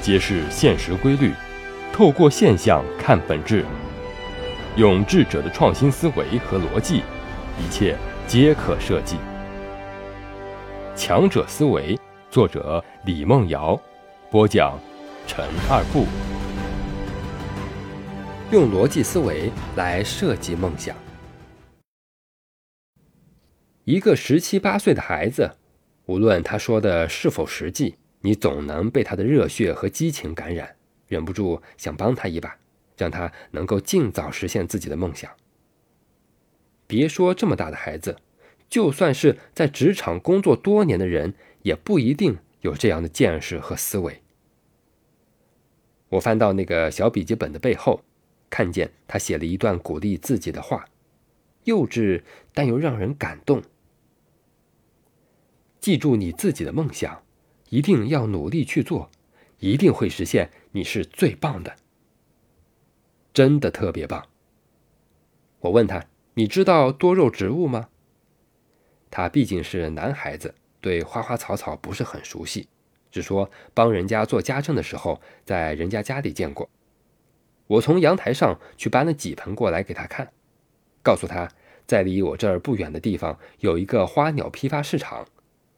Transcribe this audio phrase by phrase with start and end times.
[0.00, 1.32] 揭示现实规律，
[1.92, 3.64] 透过现象看本质，
[4.76, 7.02] 用智者的创新思维和逻辑，
[7.58, 9.16] 一切皆可设计。
[10.94, 11.98] 强者思维，
[12.30, 13.80] 作者李梦瑶，
[14.30, 14.78] 播讲
[15.26, 16.06] 陈二步。
[18.50, 20.96] 用逻辑思维来设计梦想。
[23.84, 25.56] 一个十七八岁的孩子，
[26.06, 32.58] 无论他说的是否实际，你总能被他的热血和激情感染，忍不住想帮他一把，
[32.96, 35.30] 让他能够尽早实现自己的梦想。
[36.86, 38.16] 别说这么大的孩子，
[38.68, 44.22] 就算是在职场工作多年的人，也不一定有这样的见识和思维。
[46.08, 48.02] 我翻到那个小笔记本的背后，
[48.48, 50.86] 看见他写了一段鼓励自己的话，
[51.64, 52.22] 幼稚
[52.54, 53.62] 但又让人感动。
[55.78, 57.22] 记住你自己的梦想，
[57.70, 59.10] 一定要努力去做，
[59.58, 60.50] 一定会实现。
[60.72, 61.76] 你是最棒的，
[63.32, 64.26] 真的特别棒。
[65.60, 67.88] 我问他：“你知道多肉植物吗？”
[69.10, 72.68] 他毕竟是男孩子，对花花草草不是很熟悉，
[73.10, 76.68] 只说帮人家做家政的时候，在人家家里见过。
[77.66, 80.30] 我从阳台上去搬了几盆过来给他看，
[81.02, 81.50] 告诉他，
[81.86, 85.26] 在离我这儿不远的地方有一个花鸟批发市场。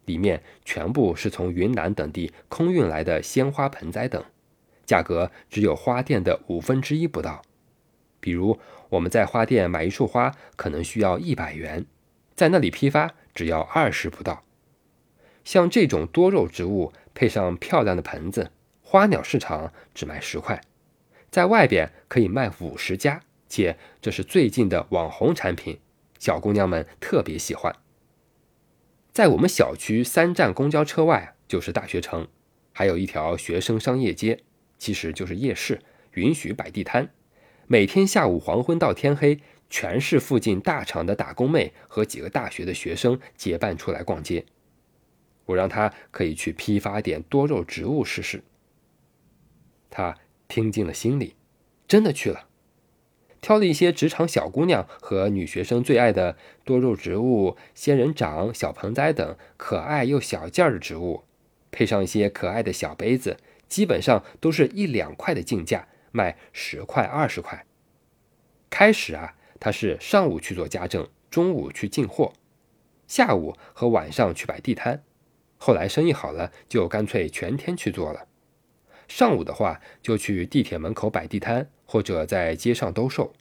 [0.05, 4.25] 里面全部是从云南等地空运来的鲜花盆栽等，
[4.85, 7.43] 价格只有花店的五分之一不到。
[8.19, 8.59] 比如
[8.91, 11.87] 我们在花店买一束花，可能需要一百元，
[12.35, 14.43] 在那里批发只要二十不到。
[15.45, 18.51] 像这种多肉植物，配上漂亮的盆子，
[18.83, 20.61] 花鸟市场只卖十块，
[21.31, 25.79] 在外边可以卖五十家，且这是最近的网红产品，
[26.19, 27.75] 小姑娘们特别喜欢。
[29.21, 32.27] 在我们小区三站公交车外就是大学城，
[32.73, 34.43] 还有一条学生商业街，
[34.79, 35.79] 其实就是夜市，
[36.15, 37.13] 允许摆地摊。
[37.67, 39.39] 每天下午黄昏到天黑，
[39.69, 44.47] 全是附近大厂的打工妹和几个大学的学生结伴出来逛街。
[45.45, 48.43] 我让他可以去批发点多肉植物试试。
[49.91, 50.17] 他
[50.49, 51.35] 听进了心里，
[51.87, 52.49] 真的去了。
[53.41, 61.25] 挑了一些职场小姑娘和女学生最爱的多肉植物、仙人掌、小盆栽等可爱又小件儿的植物，
[61.71, 67.65] 配上一些可爱的小杯子，基本上都是一两块的进价，卖十块二十块。
[68.69, 72.33] 开始啊，他是上午去做家政，中午去进货，
[73.07, 75.03] 下午和晚上去摆地摊。
[75.59, 78.27] 后来生意好了，就干脆全天去做了。
[79.11, 83.33] 上午的话，就去地铁门口摆地摊，或者在街上兜售。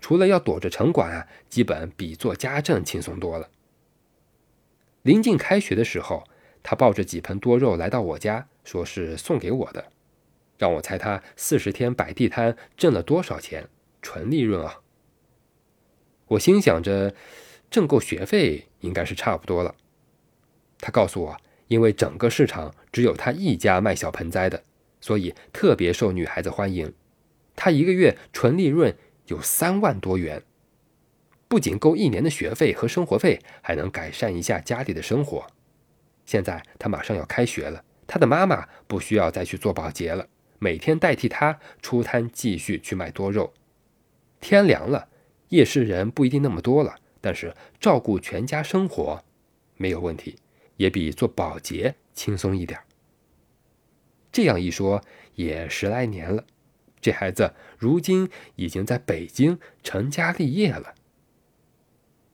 [0.00, 3.48] 除了要躲着城管啊，基本比做家政轻松多了。
[5.02, 6.24] 临近开学的时候，
[6.60, 9.92] 他抱着几盆多肉来到我家，说是送给我的，
[10.58, 13.68] 让我猜他四十天摆地摊挣了多少钱，
[14.02, 14.80] 纯利润啊！
[16.26, 17.14] 我心想着，
[17.70, 19.76] 挣够学费应该是差不多了。
[20.80, 21.36] 他告诉我，
[21.68, 24.64] 因为整个市场只有他一家卖小盆栽的。
[25.02, 26.94] 所以特别受女孩子欢迎，
[27.54, 28.96] 他一个月纯利润
[29.26, 30.42] 有三万多元，
[31.48, 35.46] 不仅够一年的学费和生活费，还能改善一下家里的生活。
[36.24, 40.28] 现在他马上要开学了，他的妈妈不需要再去做保洁了，
[40.60, 43.52] 每天代替他出摊继续去卖多肉。
[44.40, 45.08] 天凉了，
[45.48, 49.24] 夜市人不一定那么多了，但是照顾全家生活
[49.76, 50.36] 没有问题，
[50.76, 52.78] 也比做保洁轻松一点。
[54.32, 55.02] 这样一说，
[55.34, 56.44] 也十来年了，
[57.00, 60.94] 这孩子如今已经在北京成家立业了。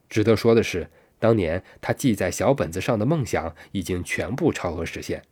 [0.09, 0.89] 值得说的是，
[1.19, 5.23] 当年他记在小本子上的梦想已经全部超额实现。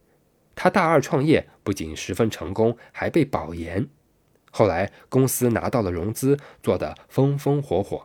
[0.57, 3.87] 他大二创业不仅十分成功，还被保研。
[4.51, 8.05] 后来公司拿到了融资，做得风风火火，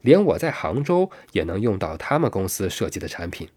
[0.00, 3.48] 连我在杭州也能用到他们公司设计的产品。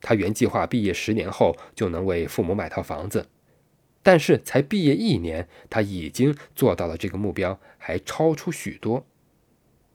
[0.00, 3.26] 他原计划毕业十年后就能为父母买套房子。
[4.08, 9.04] 但是才毕业一年，他已经做到了这个目标，还超出许多。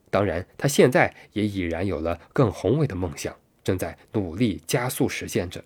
[0.08, 5.64] 当然，他现在也已然有了更宏伟的梦想，正在努力加速实现着。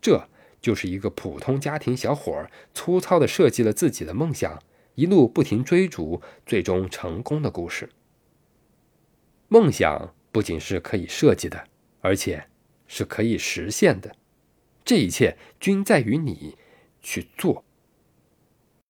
[0.00, 0.30] 这
[0.62, 4.58] 就是一个普通家庭小伙儿粗糙的设计了自己的梦想，
[4.94, 7.90] 一路不停追逐，最终成功的故事。
[9.48, 11.68] 梦想不仅是可以设计的，
[12.00, 12.46] 而且
[12.86, 14.16] 是可以实现的。
[14.82, 16.56] 这一切均在于你。
[17.02, 17.64] 去做。